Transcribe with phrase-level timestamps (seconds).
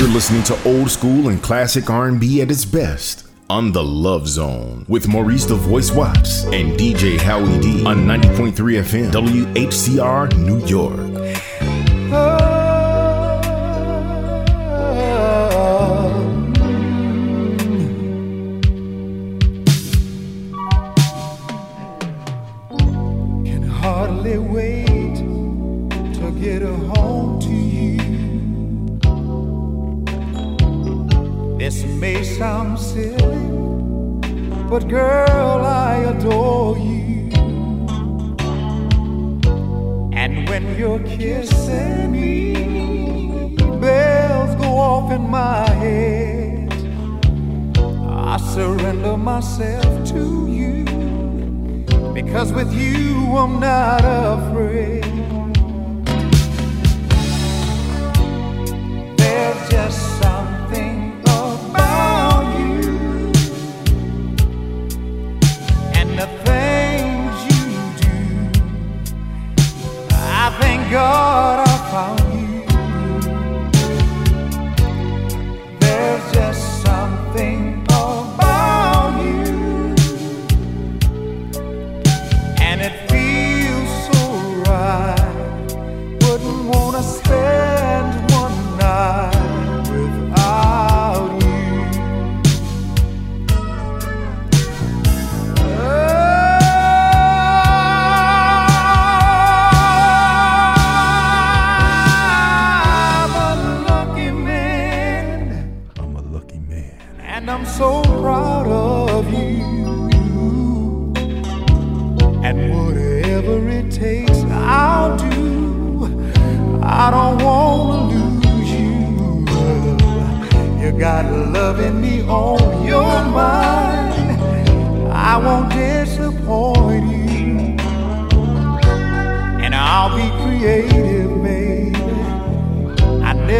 [0.00, 4.86] You're listening to old school and classic R&B at its best on The Love Zone
[4.88, 11.69] with Maurice the Voice Watts and DJ Howie D on 90.3 FM WHCR New York.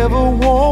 [0.01, 0.70] ever want.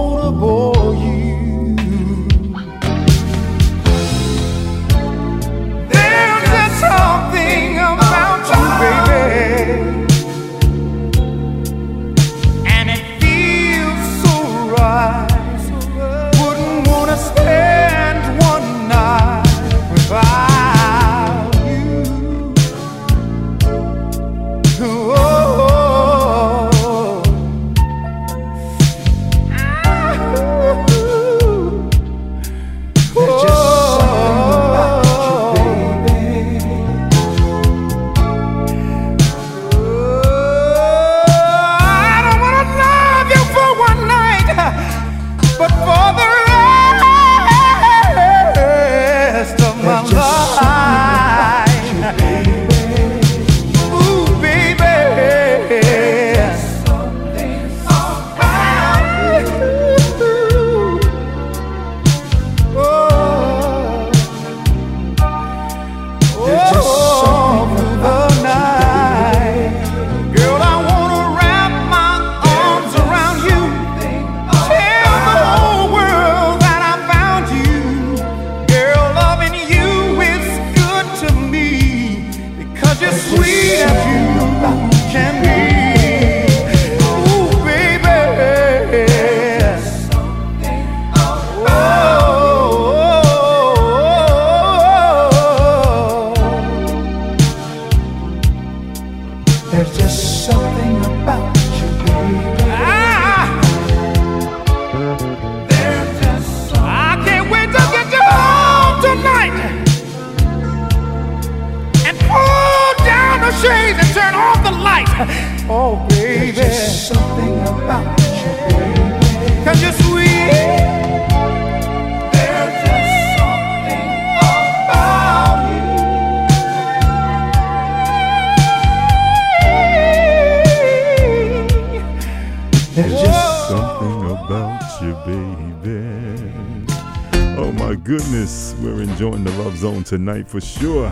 [140.08, 141.10] tonight for sure.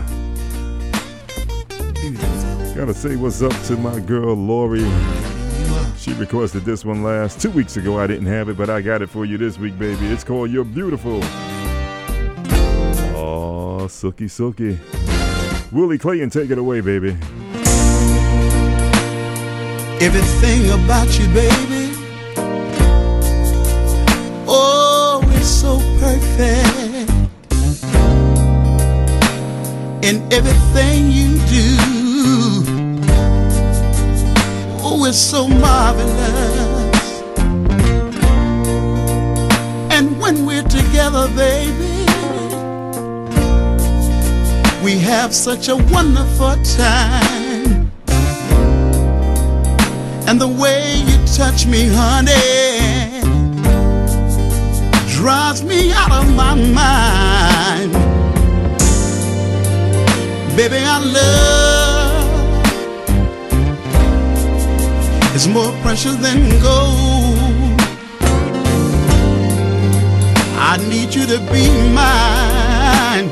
[2.75, 4.83] Gotta say what's up to my girl Lori.
[5.97, 7.99] She requested this one last two weeks ago.
[7.99, 10.07] I didn't have it, but I got it for you this week, baby.
[10.07, 11.19] It's called You're Beautiful.
[13.15, 14.79] Oh, silky, silky.
[15.71, 17.15] Willie Clayton, take it away, baby.
[20.01, 21.93] Everything about you, baby.
[24.47, 26.96] Oh, it's so perfect
[30.03, 31.75] in everything you do.
[34.83, 37.21] Oh, it's so marvelous.
[39.91, 42.05] And when we're together, baby,
[44.83, 47.91] we have such a wonderful time.
[50.27, 53.07] And the way you touch me, honey
[55.17, 58.06] drives me out of my mind.
[60.57, 62.55] Baby, our love
[65.35, 67.79] is more precious than gold.
[70.69, 73.29] I need you to be mine,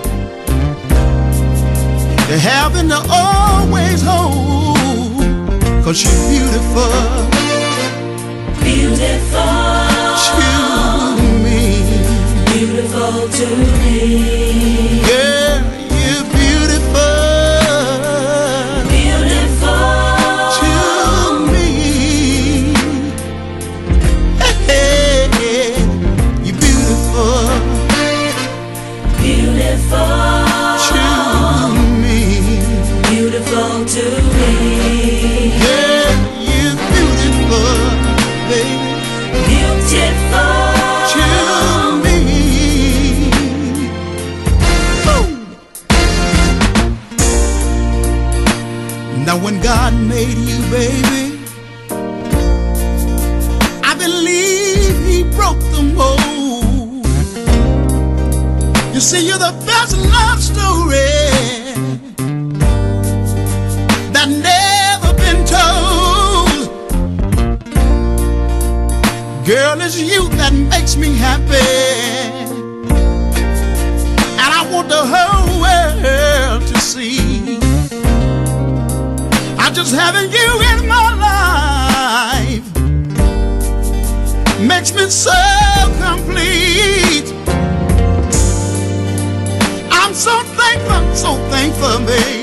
[2.30, 5.18] to have and to always hold,
[5.84, 6.94] cause you're beautiful.
[8.64, 9.66] Beautiful
[10.26, 11.60] To me.
[12.54, 13.46] beautiful to
[13.82, 14.55] me.
[50.76, 51.40] Baby,
[53.90, 57.06] I believe He broke the mold.
[58.94, 61.14] You see, you're the best love story
[64.16, 66.68] that never been told.
[69.48, 71.72] Girl, it's you that makes me happy.
[74.42, 75.45] And I want the whole
[79.76, 82.66] just having you in my life
[84.62, 85.32] makes me so
[86.00, 87.28] complete.
[89.92, 92.35] I'm so thankful, so thankful, baby,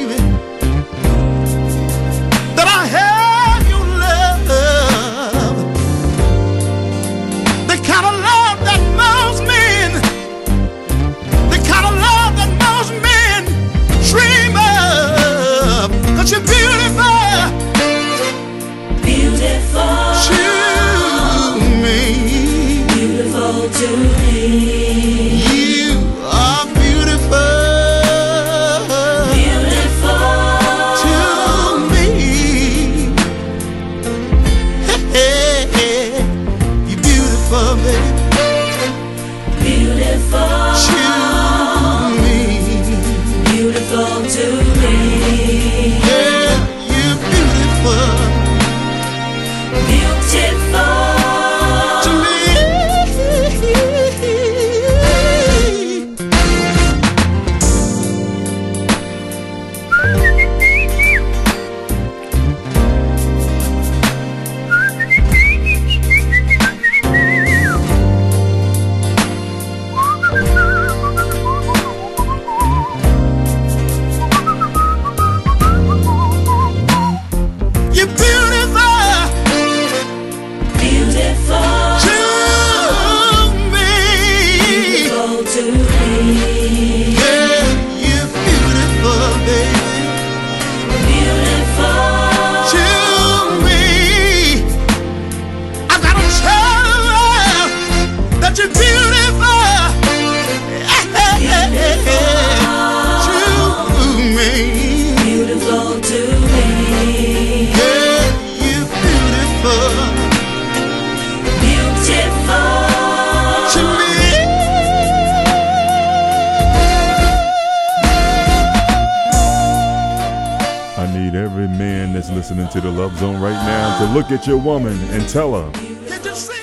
[122.12, 125.52] that's listening to the Love Zone right now to look at your woman and tell
[125.52, 125.72] her,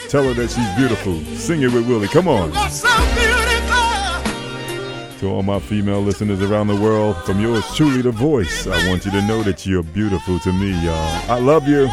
[0.08, 1.20] tell her that she's beautiful.
[1.38, 2.08] Sing it with Willie.
[2.08, 2.52] Come on.
[5.20, 9.06] To all my female listeners around the world, from yours truly, the voice, I want
[9.06, 11.32] you to know that you're beautiful to me, y'all.
[11.32, 11.90] I love you.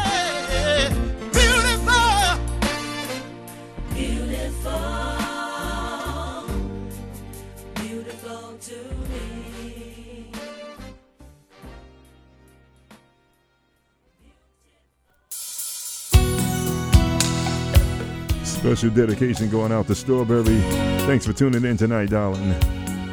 [18.77, 20.59] Special dedication going out to Strawberry
[21.07, 22.53] Thanks for tuning in tonight, darling.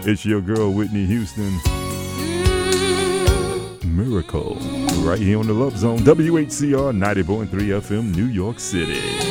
[0.04, 1.58] It's your girl, Whitney Houston.
[3.82, 4.56] Miracle.
[5.06, 9.23] Right here on the Love Zone, WHCR 90.3 FM, New York City.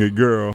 [0.00, 0.54] A girl.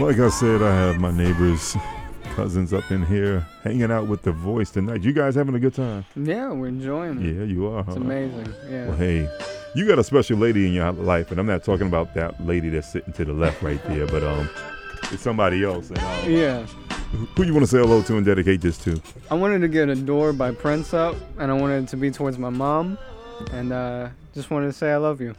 [0.00, 1.76] like I said, I have my neighbors,
[2.34, 5.02] cousins up in here hanging out with The Voice tonight.
[5.02, 6.04] You guys having a good time?
[6.14, 7.34] Yeah, we're enjoying it.
[7.34, 7.80] Yeah, you are.
[7.80, 8.00] It's huh?
[8.00, 8.54] amazing.
[8.70, 8.88] Yeah.
[8.88, 9.28] Well, hey,
[9.74, 12.68] you got a special lady in your life, and I'm not talking about that lady
[12.68, 14.48] that's sitting to the left right there, but um,
[15.10, 15.90] it's somebody else.
[15.90, 16.66] And, um, yeah.
[17.36, 19.00] Who you want to say hello to and dedicate this to?
[19.30, 22.38] I wanted to get Adore by Prince up, and I wanted it to be towards
[22.38, 22.98] my mom,
[23.52, 25.34] and uh, just wanted to say I love you.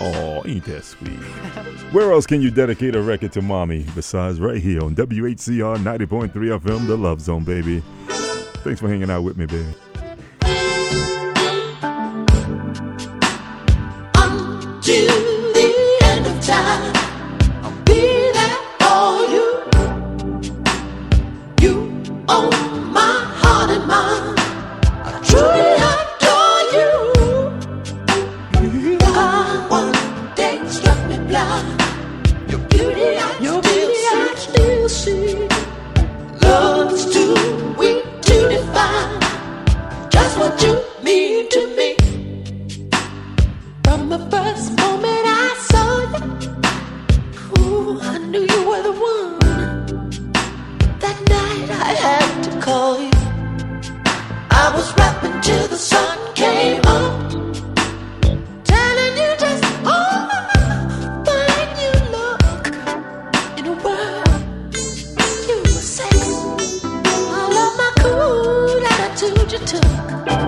[0.00, 1.18] Oh, ain't that sweet?
[1.92, 6.30] Where else can you dedicate a record to mommy besides right here on WHCR 90.3
[6.30, 7.82] FM, The Love Zone, baby?
[8.64, 9.74] Thanks for hanging out with me, baby.
[22.34, 22.61] Oh!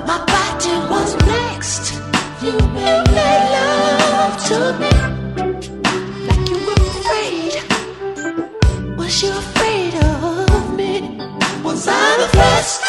[0.07, 1.95] My body was next.
[2.43, 3.09] You made,
[3.55, 4.93] love to me
[6.29, 7.55] like you were afraid.
[8.99, 10.93] Was you afraid of me?
[11.63, 12.84] Was I the first?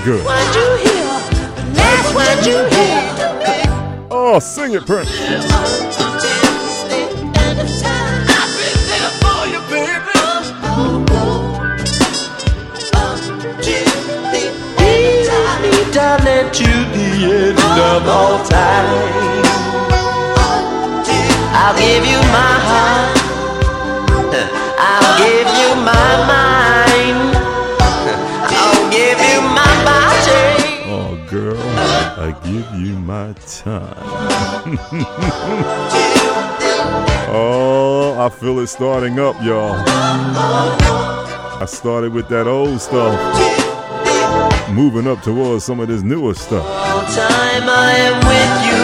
[0.00, 0.24] Sound good?
[0.24, 1.74] what you hear?
[1.74, 4.06] That's what you hear.
[4.10, 5.49] Oh, sing it, Prince.
[37.30, 39.76] oh, I feel it starting up, y'all.
[41.60, 43.14] I started with that old stuff,
[44.68, 46.64] moving up towards some of this newer stuff.
[46.66, 48.82] All time I am with you.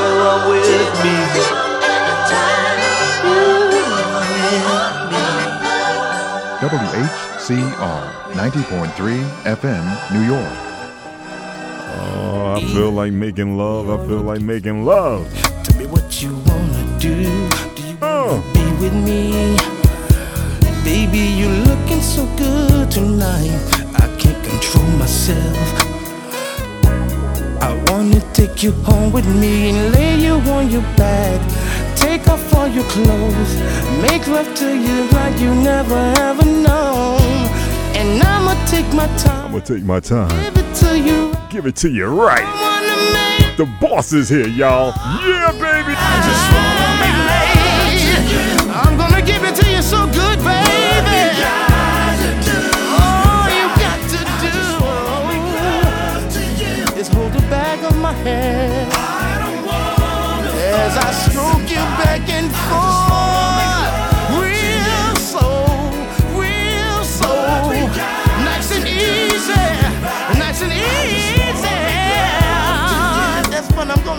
[0.00, 0.66] You are with
[1.04, 1.54] me.
[6.64, 10.73] WHCR 90.3 FM, New York.
[12.64, 13.90] I feel like making love.
[13.90, 15.22] I feel like making love.
[15.64, 17.14] Tell me what you wanna do.
[17.76, 19.56] Do you wanna Oh, be with me?
[20.82, 23.52] Baby, You're looking so good tonight.
[23.96, 25.68] I can't control myself.
[27.60, 31.40] I wanna take you home with me and lay you on your back.
[31.96, 33.52] Take off all your clothes.
[34.02, 37.20] Make love to you like you never ever known.
[37.94, 39.46] And I'ma take my time.
[39.50, 40.28] I'ma take my time.
[40.42, 41.23] Give it to you.
[41.54, 43.54] Give it to you right.
[43.56, 44.92] The boss is here, y'all.
[45.24, 46.63] Yeah, baby.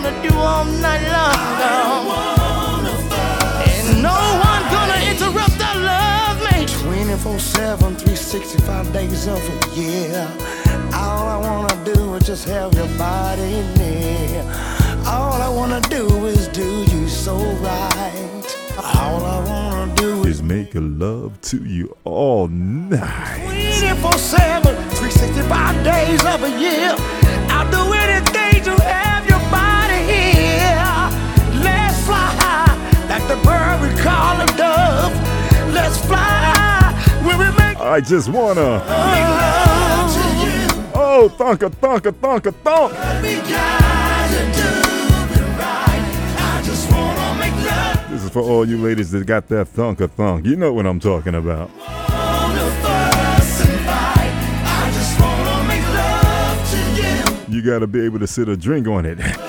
[0.06, 2.86] What I'm gonna do all night long.
[3.66, 6.68] And no one gonna interrupt our love, mate.
[6.68, 10.28] 24 7, 365 days of the year.
[10.94, 14.44] All I wanna do is just have your body near.
[15.06, 18.56] All I wanna do is do you so right.
[18.78, 23.42] All I wanna do is Is make love to you all night.
[23.78, 27.15] 24 7, 365 days of a year.
[33.76, 35.12] Like we call a dove.
[35.74, 36.92] Let's fly
[37.24, 38.60] when we make I just wanna.
[38.60, 40.84] love to you.
[40.94, 42.92] Oh, thunka, thunka, thunka, thunk.
[43.22, 44.70] We gotta do
[45.58, 46.04] right.
[46.38, 48.10] I just wanna make love.
[48.10, 50.46] This is for all you ladies that got that thunka thunk.
[50.46, 51.70] You know what I'm talking about.
[51.78, 54.32] Wanna fuss and fight.
[54.64, 57.56] I just wanna make love to you.
[57.56, 59.18] You gotta be able to sit a drink on it.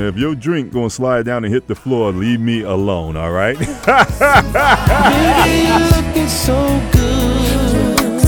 [0.00, 3.32] Now, if your drink gonna slide down and hit the floor, leave me alone, all
[3.32, 3.58] right?
[6.30, 6.56] So
[6.92, 8.22] good.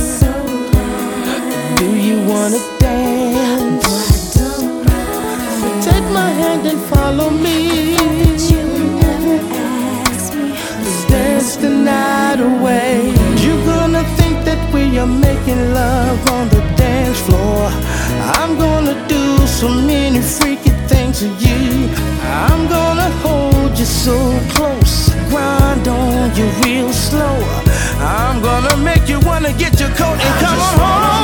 [1.78, 4.35] Do you wanna dance?
[5.87, 7.96] Take my hand and follow me.
[11.08, 13.14] Dance the night away.
[13.42, 17.70] You're gonna think that we are making love on the dance floor.
[18.37, 20.71] I'm gonna do so many freaky things
[21.22, 21.88] to you.
[22.24, 24.18] I'm gonna hold you so
[24.54, 27.37] close, grind on you real slow.
[28.00, 31.21] I'm gonna make you wanna get your coat and come on home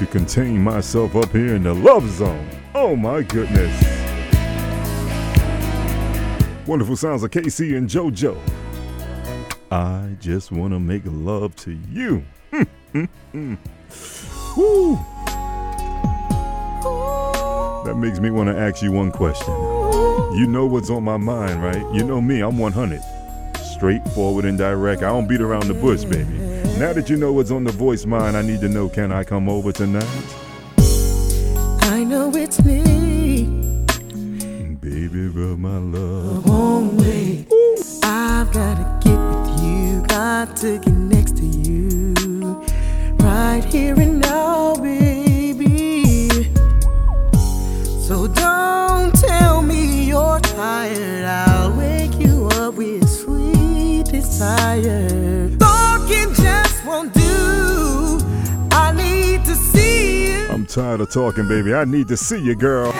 [0.00, 2.48] to contain myself up here in the love zone.
[2.74, 3.70] Oh my goodness.
[6.66, 8.34] Wonderful sounds of K-Ci and JoJo.
[9.70, 12.24] I just want to make love to you.
[14.56, 14.98] Woo.
[17.84, 19.52] That makes me want to ask you one question.
[20.34, 21.84] You know what's on my mind, right?
[21.94, 23.02] You know me, I'm 100.
[23.74, 25.02] Straightforward and direct.
[25.02, 26.49] I don't beat around the bush, baby.
[26.80, 29.22] Now that you know what's on the voice mind, I need to know can I
[29.22, 30.02] come over tonight?
[31.82, 33.84] I know it's me.
[34.80, 36.46] Baby, rub my love.
[36.48, 37.46] won't wait.
[38.02, 42.14] I've gotta get with you, got to get next to you,
[43.18, 46.30] right here and now, baby.
[48.08, 51.26] So don't tell me you're tired.
[51.26, 55.50] I'll wake you up with sweet desire.
[55.58, 56.39] Talking
[60.70, 61.74] tired of talking, baby.
[61.74, 62.92] I need to see you, girl.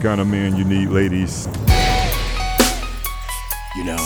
[0.00, 1.46] What kind of man you need, ladies.
[3.76, 3.98] You know,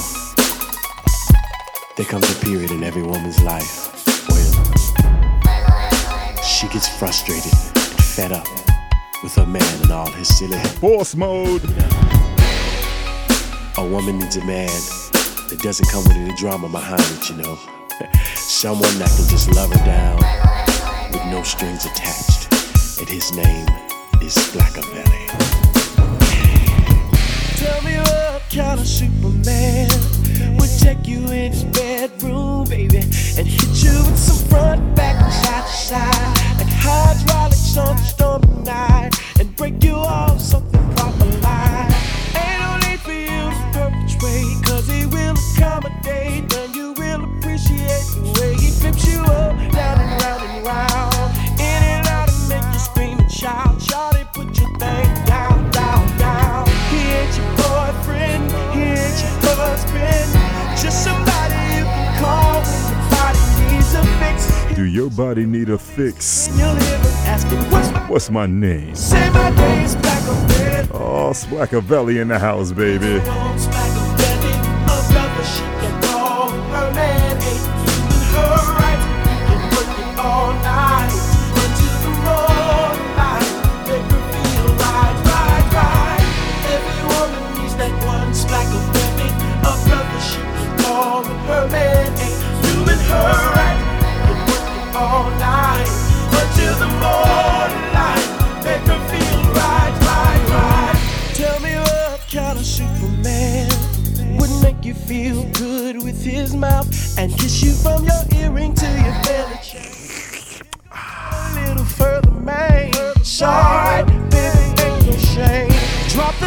[1.97, 3.93] there comes a period in every woman's life
[4.29, 4.43] where
[6.43, 8.49] she gets frustrated and fed up
[9.23, 11.63] with her man and all his silly Boss mode.
[13.79, 14.67] A woman needs a man
[15.49, 17.57] that doesn't come with any drama behind it, you know.
[18.35, 20.17] Someone that can just love her down
[21.13, 22.53] with no strings attached.
[22.99, 23.69] And his name
[24.21, 25.54] is Blackavelli.
[28.55, 29.89] Kind of Superman
[30.59, 35.33] would take you in his bedroom, baby, and hit you with some front, back, and
[35.33, 40.41] side to side, like hydraulics on a stormy night, and break you off
[65.05, 66.49] your body need a fix?
[66.57, 67.59] You'll hear him asking,
[68.09, 68.95] what's my name?
[68.95, 70.89] Say my Black Bed.
[70.95, 73.21] Oh, Splackavelli in the house, baby.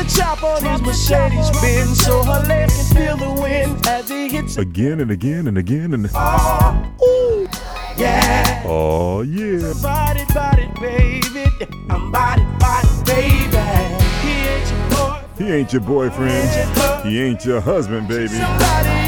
[0.07, 4.57] Top on his Mercedes Benz so her leg can feel the wind as he hits
[4.57, 6.09] Again and again and again and.
[6.13, 7.47] Ah, ooh,
[7.97, 8.63] yeah.
[8.65, 9.73] Oh, yeah.
[9.81, 11.45] Body, body, baby.
[11.89, 13.57] I'm body, body, baby.
[14.21, 15.21] He ain't your boy.
[15.37, 17.05] He ain't your boyfriend.
[17.07, 18.37] He ain't your husband, baby.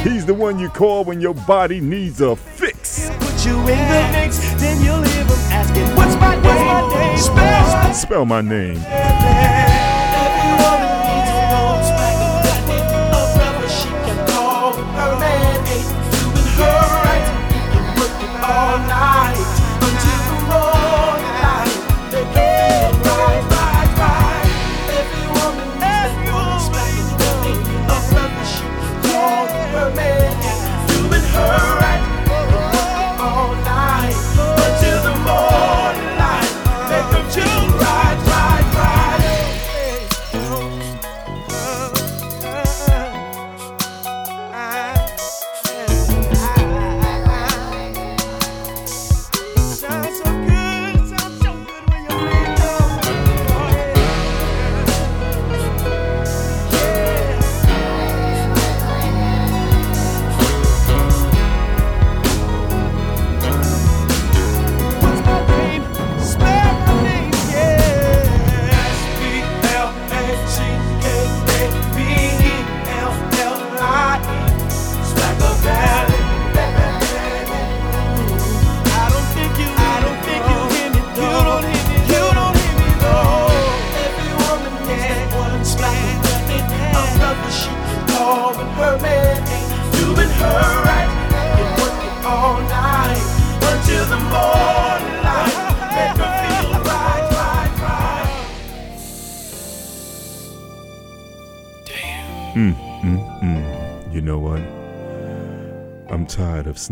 [0.10, 3.10] He's the one you call when your body needs a fix.
[3.20, 6.44] Put you in the mix, then you'll hear him asking, What's my name?
[6.46, 7.18] What's my name?
[7.18, 9.89] Spell, Spell my name.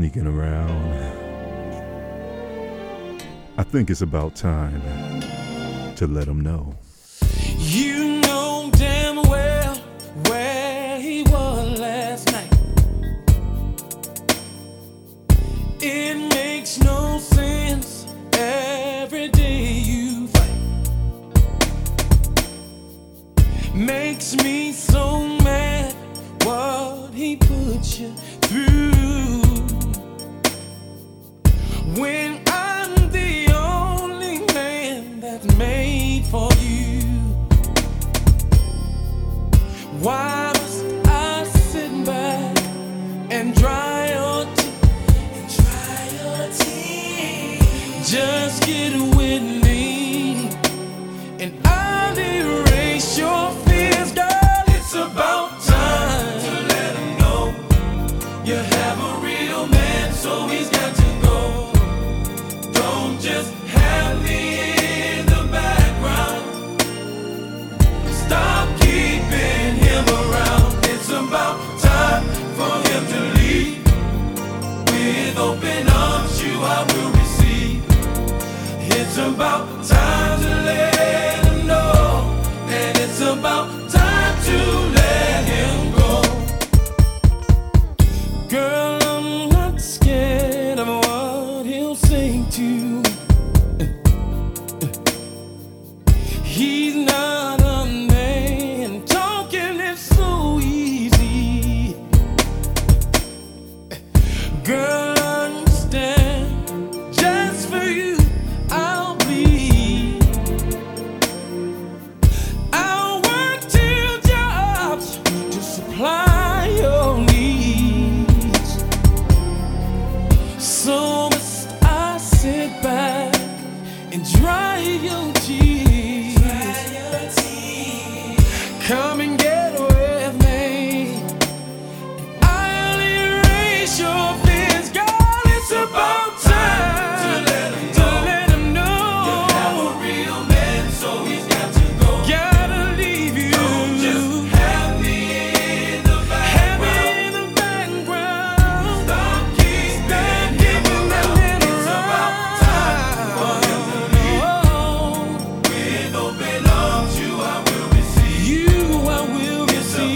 [0.07, 0.93] sneaking around.
[3.57, 4.81] I think it's about time
[5.95, 6.75] to let them know.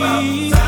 [0.01, 0.60] about time.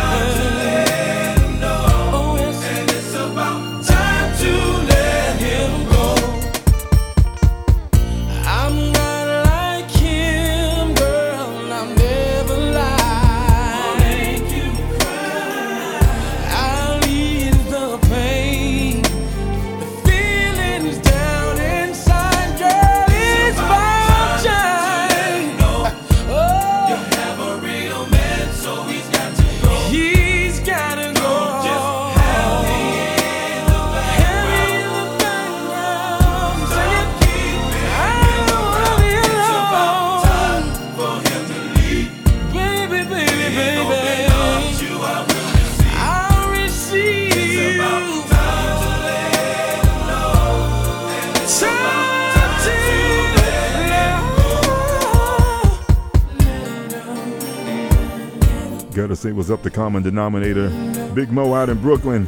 [59.53, 60.69] up the common denominator.
[61.13, 62.25] Big Mo out in Brooklyn,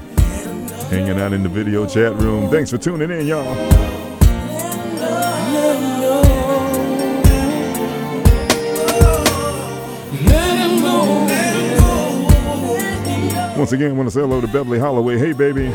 [0.89, 2.51] hanging out in the video chat room.
[2.51, 3.43] Thanks for tuning in, y'all.
[13.57, 15.17] Once again, I want to say hello to Beverly Holloway.
[15.17, 15.71] Hey, baby.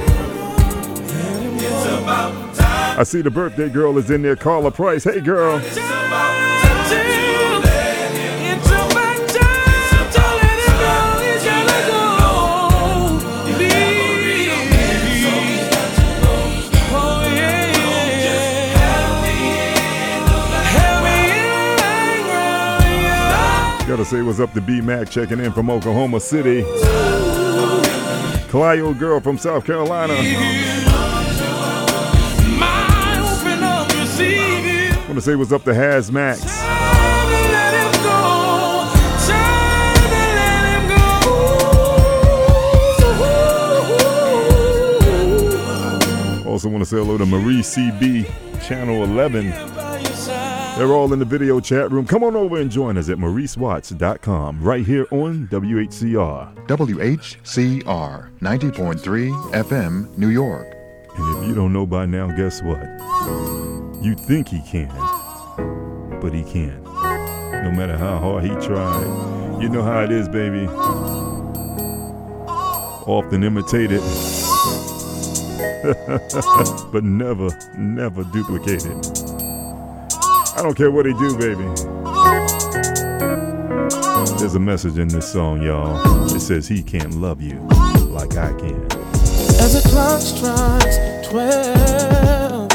[2.96, 4.36] I see the birthday girl is in there.
[4.36, 5.02] Carla Price.
[5.02, 5.58] Hey, girl.
[23.90, 26.62] Gotta say what's up to B Mac checking in from Oklahoma City.
[28.48, 30.14] Clio Girl from South Carolina.
[35.08, 36.40] Wanna say what's up to Haz Max.
[46.46, 49.79] Also want to say hello to Marie CB, Channel 11.
[50.80, 52.06] They're all in the video chat room.
[52.06, 56.66] Come on over and join us at MauriceWatts.com right here on WHCR.
[56.68, 60.74] WHCR 90.3 FM, New York.
[61.18, 62.80] And if you don't know by now, guess what?
[64.02, 64.88] You think he can,
[66.18, 66.82] but he can't.
[66.82, 70.66] No matter how hard he tried, you know how it is, baby.
[73.06, 74.00] Often imitated,
[76.90, 79.29] but never, never duplicated.
[80.60, 81.64] I don't care what they do, baby.
[84.38, 86.26] There's a message in this song, y'all.
[86.36, 87.60] It says he can't love you
[88.10, 88.84] like I can.
[89.14, 90.98] As the clock strikes
[91.30, 92.70] 12,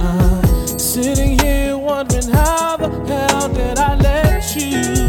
[0.00, 5.07] I'm sitting here wondering how the hell did I let you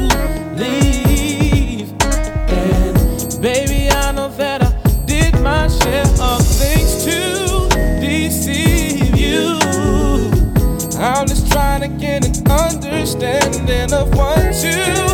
[13.91, 15.08] of one, two.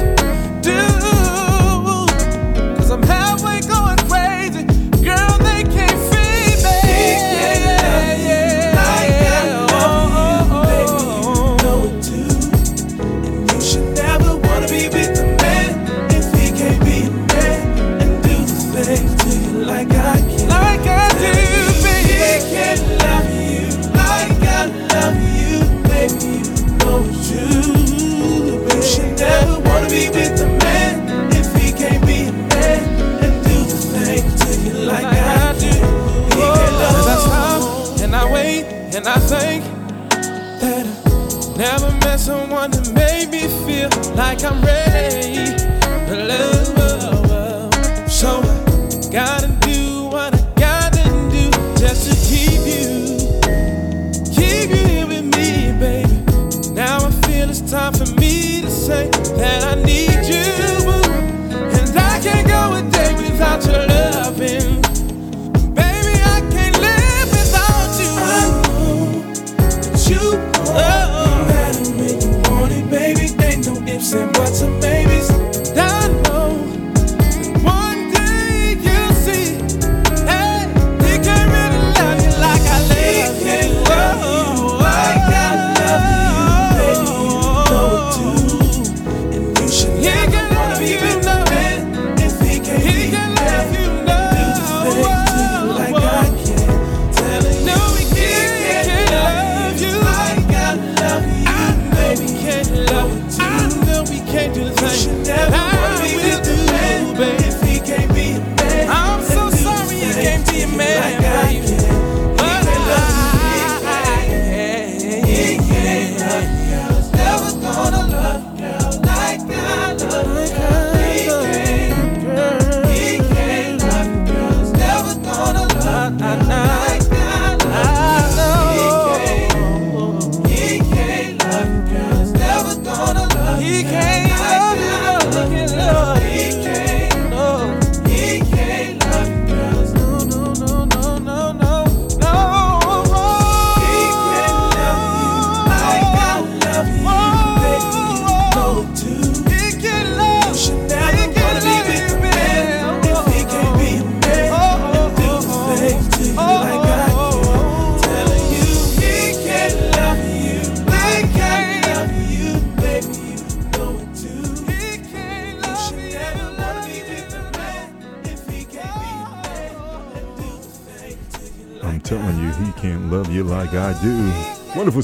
[44.16, 45.65] like I'm ready.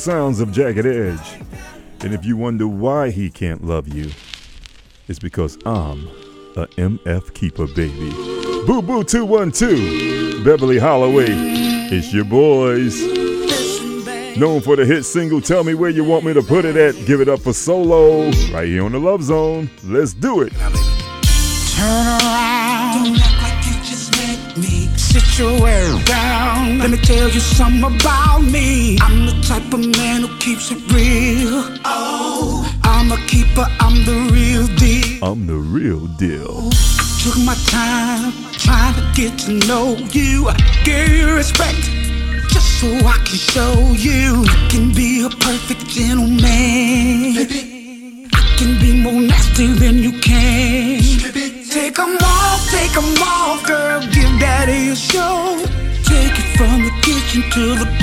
[0.02, 1.39] sounds of Jagged Edge.
[1.99, 4.10] And if you wonder why he can't love you,
[5.08, 6.08] it's because I'm
[6.56, 8.10] a MF Keeper, baby.
[8.66, 11.28] Boo Boo 212, Beverly Holloway.
[11.30, 12.99] It's your boys.
[14.38, 16.95] Known for the hit single Tell Me Where You Want Me to Put It At.
[17.06, 18.26] Give it up for solo.
[18.52, 19.70] Right here on the Love Zone.
[19.84, 20.54] Let's do it.
[21.76, 23.20] Turn around
[25.42, 26.78] your down.
[26.80, 28.98] Let me tell you something about me.
[29.02, 31.78] I'm the type of man who keeps it real.
[31.86, 35.24] Oh, I'm a keeper, I'm the real deal.
[35.24, 36.70] I'm the real deal.
[36.72, 38.34] I took my time
[38.66, 40.50] trying to get to know you.
[40.86, 41.82] Give you respect
[42.54, 43.74] just so I can show
[44.08, 47.34] you I can be a perfect gentleman.
[47.36, 48.28] Baby.
[48.34, 50.20] I can be more nasty than you
[57.52, 58.01] to the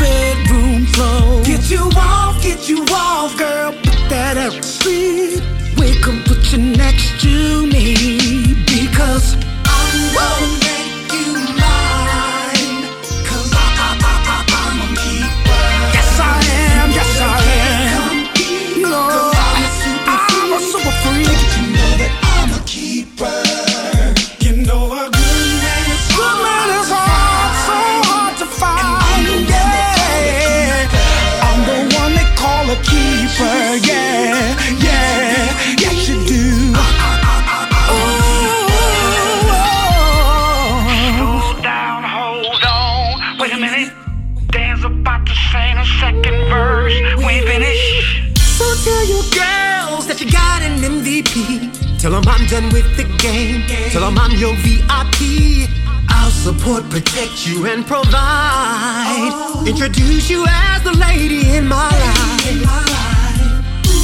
[53.33, 53.91] game.
[53.91, 55.69] Tell them I'm your VIP.
[56.09, 59.31] I'll support, protect you, and provide.
[59.33, 59.65] Oh.
[59.67, 62.89] Introduce you as the lady in my life.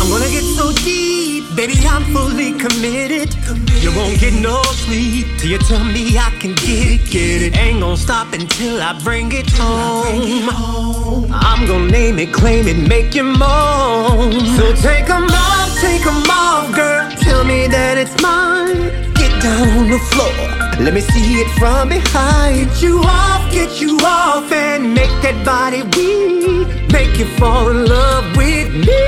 [0.01, 3.35] I'm gonna get so deep, baby, I'm fully committed.
[3.83, 7.57] You won't get no sleep till you tell me I can get it, get it.
[7.57, 11.33] Ain't gonna stop until I bring it home.
[11.33, 14.33] I'm gonna name it, claim it, make you moan.
[14.57, 17.11] So take 'em off, take 'em off, girl.
[17.27, 19.03] Tell me that it's mine.
[19.45, 20.82] Down on the floor.
[20.82, 22.70] Let me see it from behind.
[22.70, 26.66] Get you off, get you off, and make that body weak.
[26.90, 29.05] Make you fall in love with me.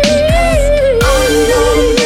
[0.00, 1.97] Because gonna make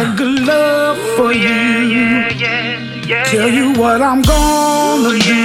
[0.00, 2.24] I got that good love for you.
[3.26, 4.32] Tell you what I'm gonna
[5.04, 5.36] oh, do.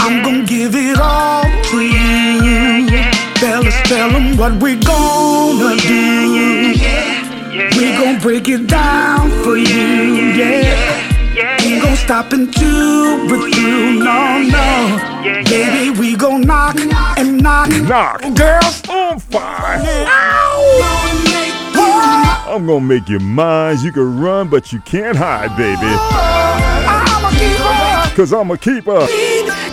[0.00, 3.00] I'm gonna give it all to you.
[3.40, 6.74] Fellas, tell 'em what we gonna oh, do.
[7.78, 11.62] We gon' break it down for you, yeah.
[11.62, 14.98] Ain't gon' stop until we're oh, through, no, no.
[15.48, 16.76] Baby, we gon' knock
[17.16, 17.70] and knock.
[17.70, 18.20] Knock.
[18.34, 20.04] Girls on fire.
[22.46, 23.78] I'm gonna make you mine.
[23.80, 25.94] You can run, but you can't hide, baby.
[28.14, 29.06] Cause I'm a keeper.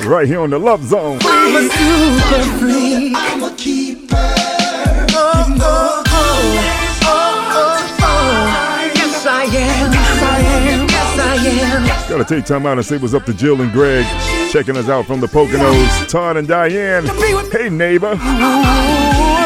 [0.07, 1.19] Right here on the Love Zone.
[1.21, 3.13] I'm a super freak.
[3.15, 4.15] I'm a keeper.
[4.15, 6.63] Oh, oh, oh,
[7.03, 8.91] oh, oh.
[8.95, 9.91] Yes, I am.
[9.91, 10.87] Yes, I am.
[10.89, 11.35] Yes, I
[12.07, 12.09] am.
[12.09, 14.05] Gotta take time out and say what's up to Jill and Greg.
[14.49, 16.09] Checking us out from the Poconos.
[16.09, 17.05] Todd and Diane.
[17.51, 18.15] Hey, neighbor.
[18.15, 19.40] Oh, oh, oh.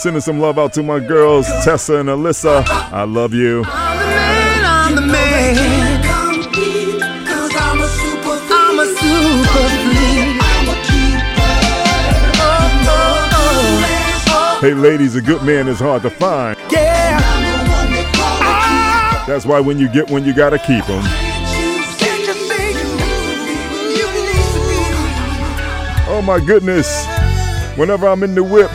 [0.00, 2.66] Sending some love out to my girls, Tessa and Alyssa.
[2.66, 3.62] I love you.
[3.66, 5.58] I'm the man.
[7.60, 10.40] I'm a super freak.
[14.62, 16.56] Hey, ladies, a good man is hard to find.
[16.70, 17.20] Yeah.
[19.26, 21.02] That's why when you get one, you gotta keep them.
[26.08, 27.06] Oh my goodness.
[27.76, 28.70] Whenever I'm in the whip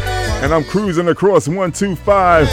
[0.45, 2.47] and I'm cruising across 125,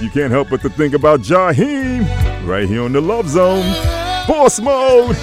[0.00, 2.06] you can't help but to think about Jaheim
[2.46, 3.64] right here on the Love Zone.
[4.28, 5.16] Boss mode.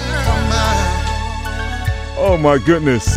[2.18, 3.16] Oh my goodness.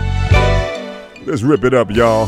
[1.25, 2.27] Let's rip it up, y'all.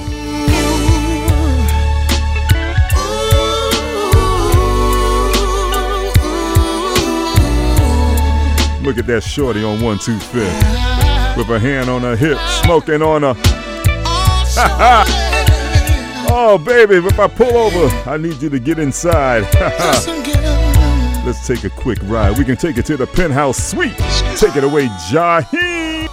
[8.83, 13.35] Look at that shorty on 125 with her hand on her hip, smoking on her.
[16.29, 19.43] Oh, baby, if I pull over, I need you to get inside.
[21.25, 22.37] Let's take a quick ride.
[22.37, 23.97] We can take it to the penthouse suite.
[24.37, 26.07] Take it away, Jaheim.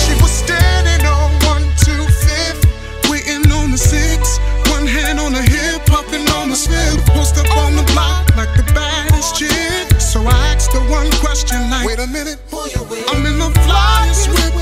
[0.00, 2.64] She was standing on one, two, fifth,
[3.10, 4.38] waiting on the six.
[4.70, 7.04] One hand on the hip, puffing on the slip.
[7.12, 10.00] Post up on the block like the baddest chick.
[10.00, 13.04] So I asked her one question like, Wait a minute, who you with?
[13.12, 14.54] I'm in the flyest whip,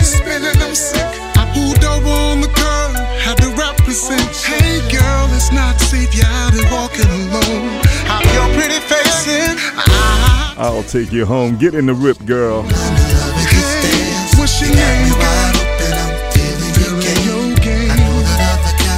[0.00, 1.04] spinning, I'm sick.
[1.36, 3.49] I pulled over on the curb, had to
[3.90, 4.30] represent.
[4.44, 7.82] Hey girl, it's not safe, you're out and walking alone.
[8.06, 9.56] Have your pretty face in.
[9.58, 11.56] I I'll take you home.
[11.56, 12.62] Get in the rip, girl.
[14.38, 15.56] What's your name, girl?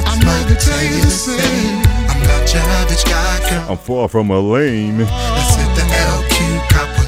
[0.05, 1.83] I know they tell you the same.
[3.69, 4.99] I'm far from a lame.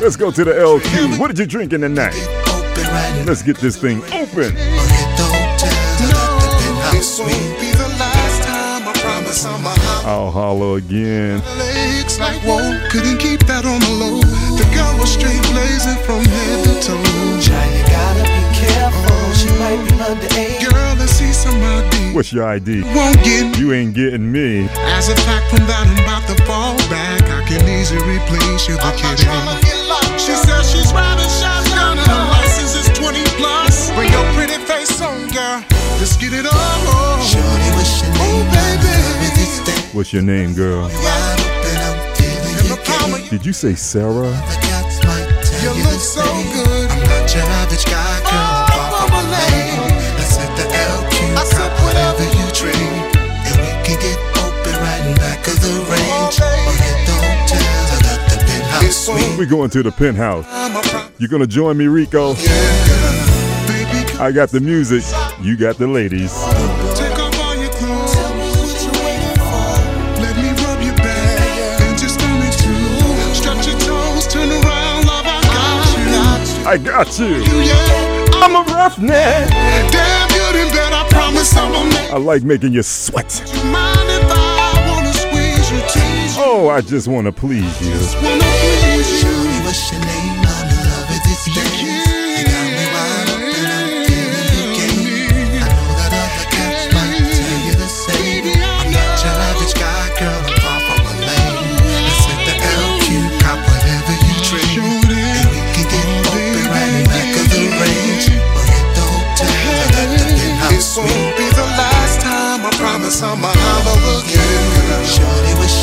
[0.02, 1.20] Let's go to the LQ.
[1.20, 2.16] What did you drinking tonight?
[2.48, 4.75] open right Let's get this thing open.
[10.06, 11.42] I'll holler again.
[11.58, 12.62] legs like whoa.
[12.94, 14.22] Couldn't keep that on the low.
[14.54, 17.02] The girl was straight blazing from head to toe.
[17.42, 19.18] Child, you gotta be careful.
[19.34, 20.62] She might be underage.
[20.62, 22.14] Girl, let's see some ID.
[22.14, 22.86] What's your ID?
[22.94, 24.70] Won't get You ain't getting me.
[24.94, 27.26] As a fact from that, I'm about to fall back.
[27.26, 29.26] I can easily replace you, the kidding.
[30.22, 33.90] She says she's riding shotgun and her license is 20 plus.
[33.98, 35.66] Bring your pretty face on, girl.
[35.98, 36.95] Let's get it on.
[39.96, 40.90] What's your name, girl?
[43.30, 44.28] Did you say Sarah?
[44.28, 46.22] You look so
[46.52, 46.92] good.
[46.92, 48.68] I'm not your average guy, girl.
[48.76, 49.96] Far from a lane.
[50.20, 51.16] Let's the LQ.
[51.38, 52.92] I said whatever you dream.
[53.48, 56.42] And we can get open right in back of the range.
[56.44, 57.90] Or hit the hotels.
[57.90, 59.38] I got the penthouse suite.
[59.40, 60.46] We're going to the penthouse.
[61.22, 62.34] You gonna join me, Rico?
[64.20, 65.06] I got the music.
[65.42, 66.34] You got the ladies.
[76.68, 77.44] I got you.
[78.42, 79.50] I'm a roughneck.
[79.92, 80.94] damn, you done bet.
[80.94, 82.12] I promise I'm a man.
[82.12, 83.44] I like making you sweat.
[83.46, 89.45] I wanna squeeze you, tease you, Oh, I just wanna please you.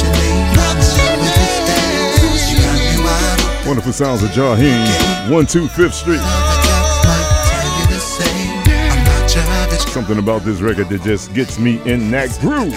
[0.03, 0.47] Name?
[0.59, 2.51] I'm in love with this dance.
[2.51, 3.67] You got me wide open.
[3.67, 4.87] Wonderful sounds of Jaheim.
[5.29, 6.21] 125th Street.
[6.23, 8.63] Other cats might tell you the same.
[8.67, 12.73] I'm not your average Something about this record that just gets me in that groove.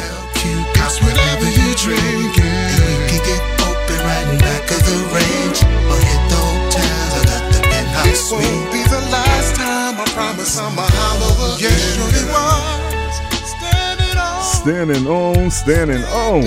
[14.65, 15.51] Standing on.
[15.51, 16.43] Standing on.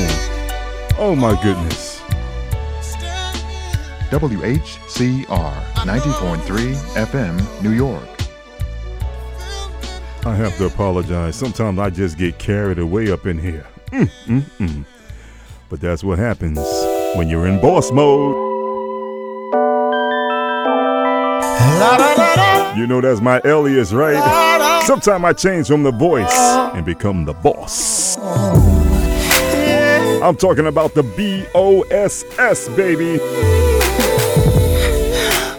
[0.98, 2.00] Oh my goodness.
[4.10, 8.02] WHCR 90.3 FM, New York.
[10.26, 11.36] I have to apologize.
[11.36, 13.64] Sometimes I just get carried away up in here.
[13.92, 14.84] Mm, mm, mm.
[15.68, 16.58] But that's what happens
[17.14, 18.34] when you're in boss mode.
[22.76, 24.82] You know that's my alias, right?
[24.86, 26.36] Sometimes I change from the voice
[26.74, 27.97] and become the boss.
[30.22, 33.18] I'm talking about the B O S S, baby.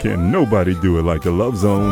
[0.02, 1.90] Can nobody do it like the Love Zone?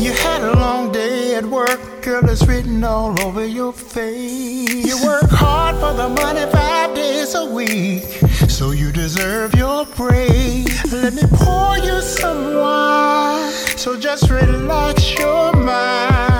[0.00, 4.86] You had a long day at work, girl, it's written all over your face.
[4.86, 8.04] You work hard for the money five days a week,
[8.48, 10.92] so you deserve your praise.
[10.92, 16.33] Let me pour you some wine, so just relax your mind.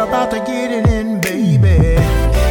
[0.00, 2.00] Cause about to get it in, baby.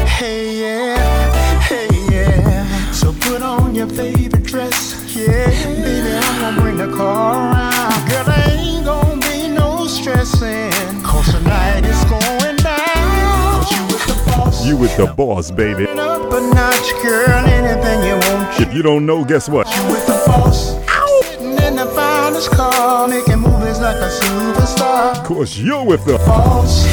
[0.06, 2.92] Hey, yeah, hey, yeah.
[2.92, 5.48] So put on your favorite dress, yeah.
[5.82, 8.08] Baby, I'm gonna bring the car around.
[8.08, 11.02] Girl, there ain't gonna be no stressing.
[11.02, 13.64] Cause tonight is going down.
[13.64, 14.68] Cause you with the boss.
[14.68, 15.88] You with the boss, baby.
[15.88, 18.62] Up a notch, girl, anything you want.
[18.62, 19.66] If you don't know, guess what?
[19.76, 20.78] You with the boss.
[21.24, 25.18] Sitting in the finest car, making movies like a superstar.
[25.18, 26.86] Of course, you're with the boss.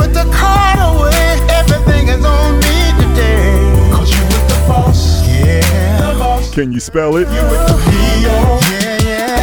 [0.00, 1.36] Put the card away.
[1.60, 3.52] Everything is on me today.
[3.92, 5.28] Cause you with the boss.
[5.28, 6.12] Yeah.
[6.12, 6.54] The boss.
[6.54, 7.28] Can you spell it?
[7.28, 8.60] You with the P.O.
[8.72, 9.36] Yeah, yeah.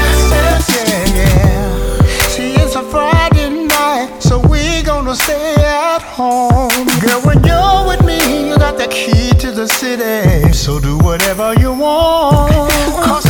[0.73, 2.01] Yeah, yeah.
[2.33, 6.87] See, it's a Friday night, so we gonna stay at home.
[7.05, 10.51] Girl, when you're with me, you got the key to the city.
[10.53, 12.71] So do whatever you want.
[13.05, 13.26] Cause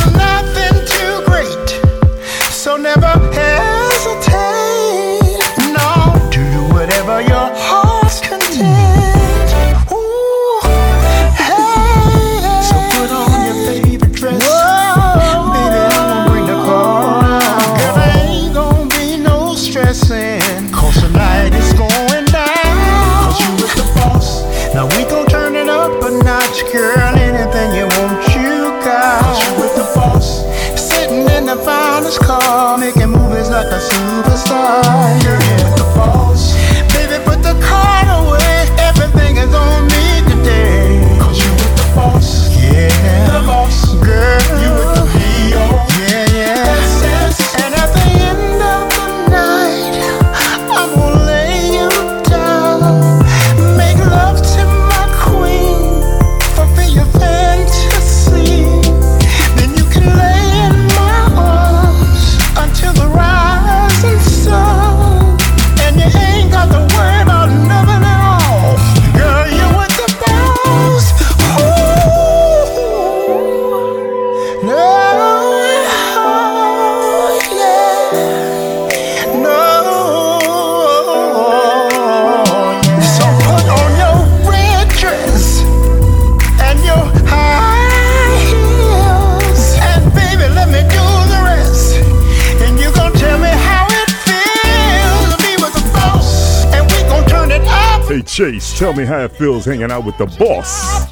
[99.18, 101.10] how it feels hanging out with the boss.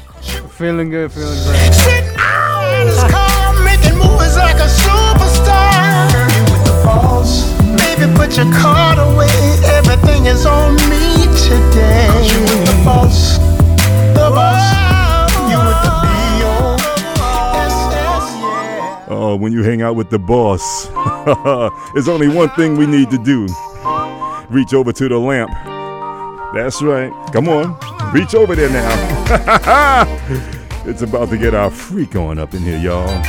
[0.57, 1.73] Feeling good, feeling great.
[1.73, 6.07] Sitting out in his car, making moves like a superstar.
[6.51, 9.27] With the boss, baby, put your card away.
[9.75, 12.07] Everything is on me today.
[12.09, 13.37] 'Cause you with the boss,
[14.15, 14.63] the boss.
[15.51, 16.77] You with the B.O.
[19.09, 20.87] Oh, when you hang out with the boss,
[21.93, 23.47] there's only one thing we need to do
[24.49, 25.51] reach over to the lamp.
[26.53, 27.11] That's right.
[27.33, 27.77] Come on,
[28.13, 30.05] reach over there now.
[30.85, 33.23] it's about to get our freak on up in here, y'all.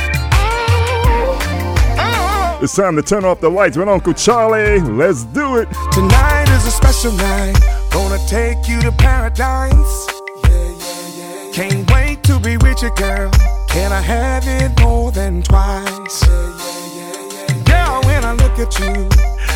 [2.61, 4.81] It's time to turn off the lights with Uncle Charlie.
[4.81, 5.69] Let's do it.
[5.93, 7.57] Tonight is a special night.
[7.89, 10.07] Gonna take you to paradise.
[10.43, 13.31] Yeah, yeah, yeah, Can't wait to be with you, girl.
[13.69, 16.27] Can I have it more than twice?
[16.27, 16.57] Yeah,
[16.95, 17.63] yeah, yeah.
[17.63, 19.07] Girl, when I look at you,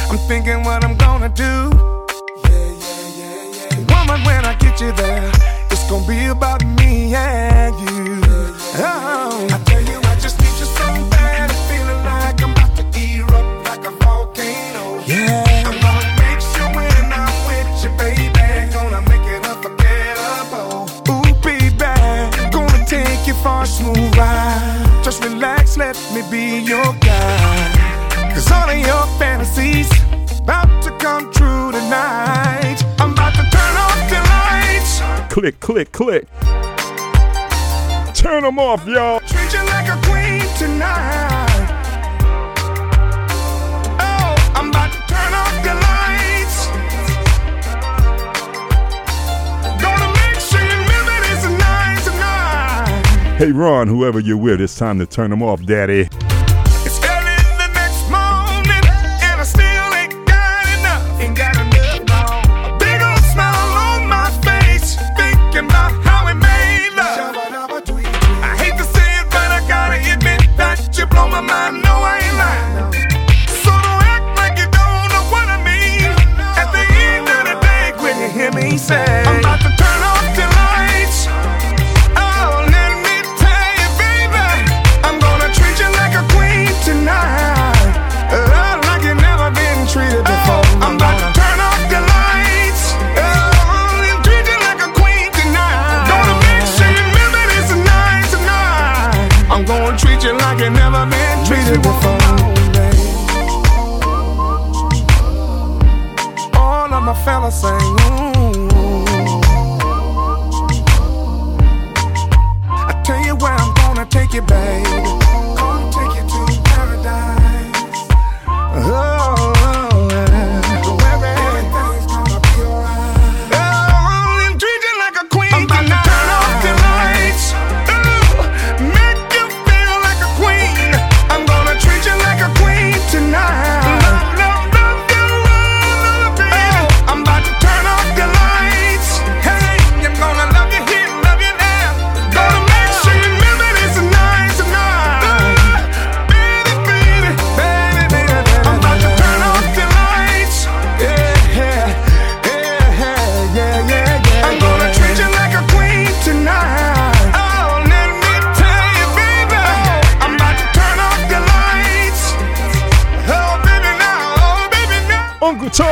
[0.10, 1.93] I'm thinking what I'm gonna do.
[4.84, 5.32] You there,
[5.72, 8.23] it's gonna be about me and you.
[35.92, 36.28] Click, click.
[38.14, 39.20] Turn them off, y'all.
[39.22, 41.68] Treat you like a queen tonight.
[44.00, 46.68] Oh, I'm about to turn off the lights.
[49.82, 53.38] Gonna make sure you remember this night tonight.
[53.38, 56.08] Hey, Ron, whoever you're with, it's time to turn them off, daddy.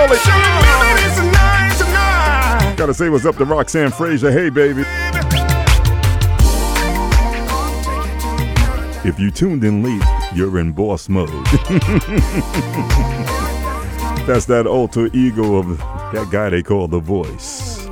[0.07, 0.11] Now.
[0.11, 0.17] Uncle Charlie.
[0.17, 2.75] Show you remember tonight.
[2.77, 4.31] Gotta say what's up to Roxanne Frazier.
[4.31, 4.83] Hey, baby.
[9.03, 10.03] If you tuned in late,
[10.35, 11.29] you're in boss mode.
[14.27, 15.79] That's that alter ego of
[16.13, 17.87] that guy they call the voice.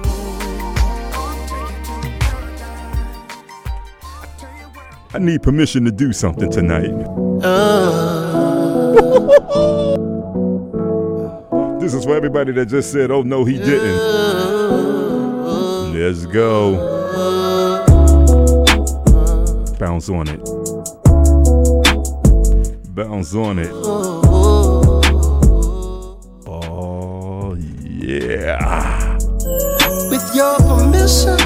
[5.11, 6.93] I need permission to do something tonight.
[7.43, 8.55] Uh.
[11.89, 13.97] This is for everybody that just said, oh no, he didn't.
[15.91, 16.75] Let's go.
[19.79, 20.39] Bounce on it.
[22.93, 23.71] Bounce on it.
[26.45, 29.17] Oh, yeah.
[30.11, 31.39] With your permission,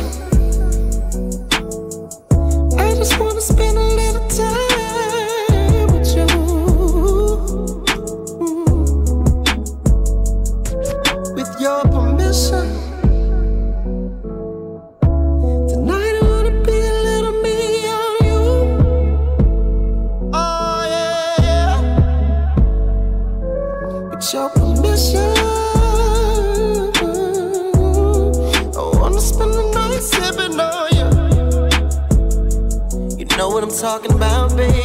[33.84, 34.80] talking about, baby.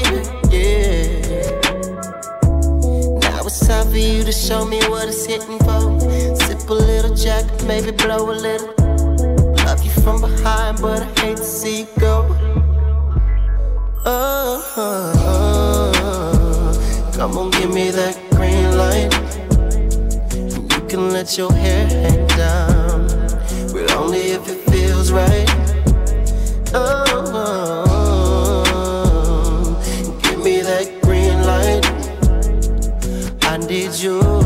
[0.50, 1.20] Yeah.
[3.22, 6.00] Now it's time for you to show me what it's hitting for.
[6.34, 8.74] Sip a little jack, maybe blow a little.
[9.64, 12.26] Love you from behind, but I hate to see you go.
[14.04, 14.64] Oh,
[17.14, 19.14] come on, give me that green light.
[20.72, 23.06] You can let your hair hang down,
[23.72, 25.48] but only if it feels right.
[26.74, 27.87] Oh,
[34.02, 34.37] you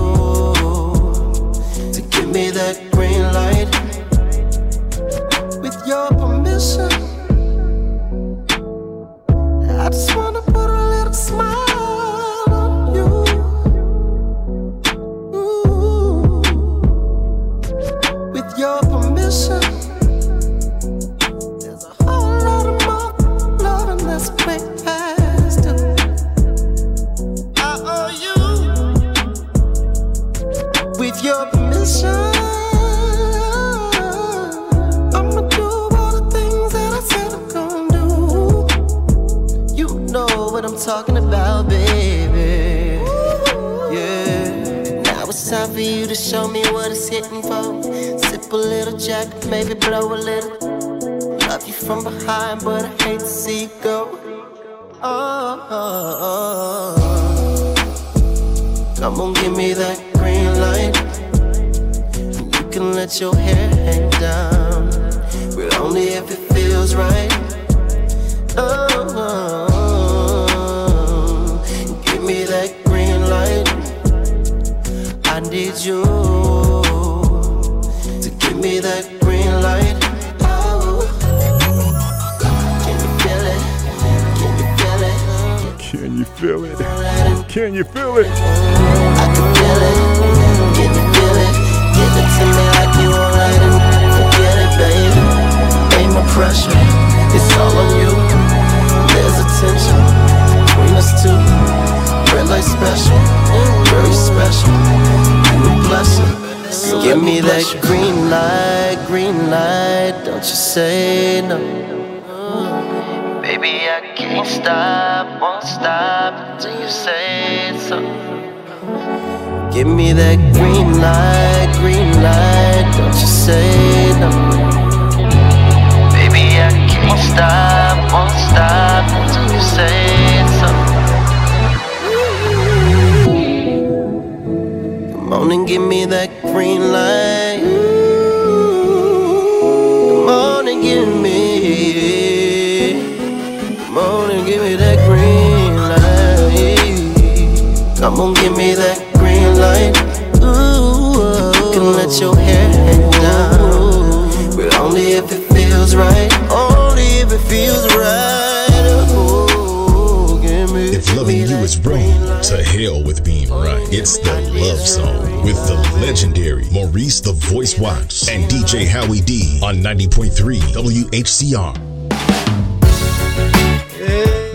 [155.25, 156.33] if it feels right.
[156.51, 158.69] Only if it feels right.
[159.13, 160.39] Ooh,
[160.75, 163.87] me, If loving you is wrong, to hell with being right.
[163.93, 169.61] It's the Love Zone with the legendary Maurice the Voice Watts and DJ Howie D
[169.63, 171.77] on 90.3 WHCR.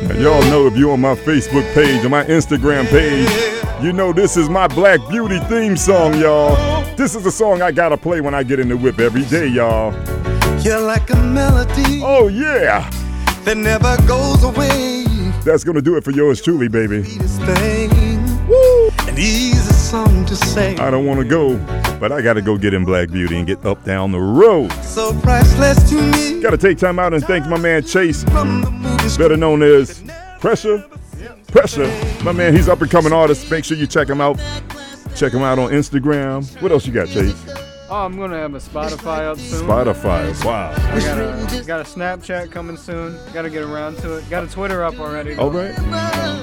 [0.07, 3.29] Now, y'all know if you're on my Facebook page or my Instagram page,
[3.83, 6.55] you know this is my Black Beauty theme song, y'all.
[6.95, 9.47] This is the song I gotta play when I get in the whip every day,
[9.47, 9.91] y'all.
[10.67, 12.01] You're like a melody.
[12.03, 12.89] Oh, yeah.
[13.45, 15.05] That never goes away.
[15.45, 17.03] That's gonna do it for yours truly, baby.
[18.49, 18.89] Woo.
[19.07, 20.77] An easy song to sing.
[20.81, 21.55] I don't wanna go,
[22.01, 24.73] but I gotta go get in Black Beauty and get up down the road.
[24.83, 26.41] So priceless to me.
[26.41, 30.03] Gotta take time out and thank my man Chase, better known as
[30.41, 30.83] Pressure.
[31.47, 31.87] Pressure.
[32.25, 33.49] My man, he's up and coming artist.
[33.49, 34.37] Make sure you check him out.
[35.15, 36.61] Check him out on Instagram.
[36.61, 37.66] What else you got, Chase?
[37.89, 39.65] Oh, I'm gonna have a Spotify up soon.
[39.65, 40.43] Spotify.
[40.43, 40.73] Wow.
[40.75, 43.17] I got a, got a Snapchat coming soon.
[43.33, 44.29] Got to get around to it.
[44.29, 45.35] Got a Twitter up already.
[45.35, 45.73] All right.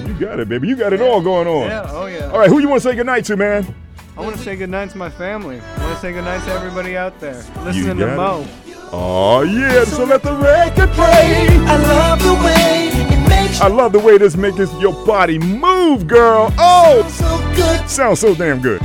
[0.06, 0.68] You got it, baby.
[0.68, 1.68] You got it all going on.
[1.68, 1.86] Yeah.
[1.90, 2.30] Oh yeah.
[2.30, 2.48] All right.
[2.48, 3.74] Who you want to say goodnight to, man?
[4.16, 5.60] I want to say goodnight to my family.
[5.60, 8.16] I want to say goodnight to everybody out there listening got to it.
[8.16, 8.46] Mo.
[8.90, 9.84] Oh yeah.
[9.84, 11.46] So let the record play.
[11.66, 16.06] I love the way it makes I love the way this makes your body move,
[16.06, 16.54] girl.
[16.56, 17.86] Oh, so good.
[17.90, 18.80] sounds so damn good.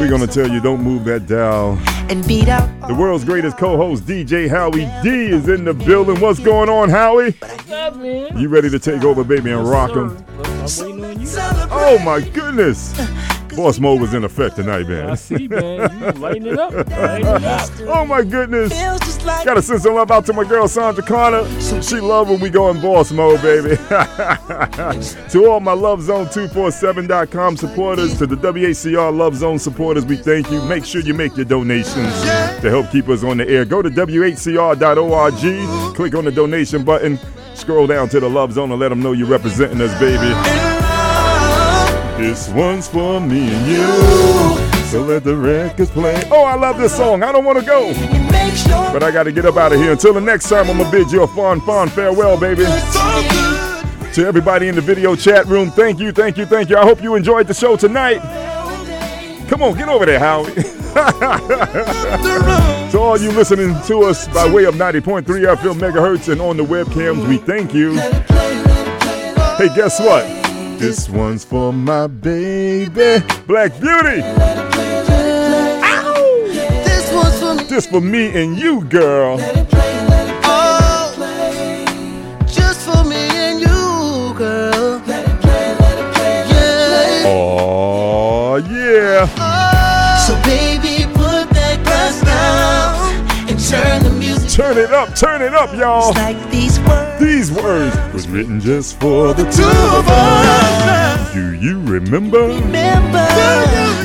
[0.00, 0.08] One's for me and you.
[0.08, 1.78] Girl, we We're gonna tell you don't move that dial
[2.10, 6.20] and beat up The world's greatest co-host DJ Howie D is in the building.
[6.20, 7.32] What's going on, Howie?
[7.32, 8.38] What's up, man?
[8.38, 10.16] You ready to take over, baby, and rock 'em?
[10.44, 11.28] I'm waiting on you.
[11.70, 12.94] Oh my goodness!
[13.56, 15.10] Boss mode was in effect tonight, man.
[15.10, 16.00] I see, man.
[16.00, 16.72] You lighting it up.
[16.90, 17.70] Lighting it up.
[17.80, 18.72] oh my goodness!
[19.24, 21.44] Gotta send some love out to my girl Sandra Connor.
[21.82, 23.76] She love when we go in boss mode, baby.
[25.30, 30.50] to all my Love Zone 247.com supporters, to the WHCR Love Zone supporters, we thank
[30.50, 30.62] you.
[30.62, 33.64] Make sure you make your donations to help keep us on the air.
[33.64, 37.18] Go to WHCR.org, click on the donation button,
[37.54, 40.79] scroll down to the Love Zone and let them know you're representing us, baby.
[42.20, 43.86] This one's for me and you.
[44.88, 46.22] So let the records play.
[46.30, 47.22] Oh, I love this song.
[47.22, 47.94] I don't want to go.
[48.92, 49.92] But I got to get up out of here.
[49.92, 52.64] Until the next time, I'm going to bid you a fond, fond farewell, baby.
[52.64, 56.76] To everybody in the video chat room, thank you, thank you, thank you.
[56.76, 58.18] I hope you enjoyed the show tonight.
[59.48, 60.52] Come on, get over there, Howie.
[62.90, 66.64] to all you listening to us by way of 90.3 FM megahertz and on the
[66.64, 67.94] webcams, we thank you.
[69.56, 70.39] Hey, guess what?
[70.80, 74.22] This one's for my baby, Black Beauty.
[76.86, 77.64] This one's for me.
[77.64, 79.36] This for me and you, girl.
[80.42, 81.12] Oh,
[82.46, 85.02] just for me and you, girl.
[86.48, 87.24] Yeah.
[87.26, 89.26] Oh, yeah.
[90.26, 94.50] So baby, put that glass down and turn the music.
[94.50, 96.14] Turn it up, turn it up, y'all.
[96.14, 97.09] Like these words.
[97.20, 99.62] These words was written just for the two
[99.98, 101.34] of us.
[101.34, 103.26] Do you remember, remember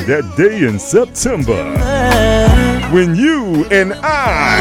[0.04, 1.64] that day in September
[2.92, 4.60] when you and I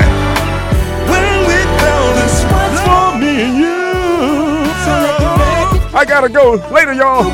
[1.10, 1.68] well, it
[2.15, 3.76] this was for me and you?
[5.94, 7.26] I gotta go later, y'all.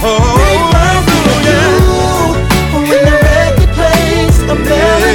[0.00, 0.47] Oh.
[4.50, 5.07] a better